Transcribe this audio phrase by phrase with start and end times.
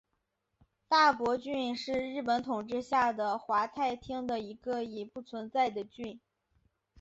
[0.87, 6.19] 大泊郡是日本统治下的桦太厅的一个已不存在的郡。